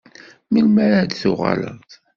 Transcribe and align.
Melmi 0.51 0.81
ara 0.85 1.01
d-tuɣaleḍ? 1.11 1.89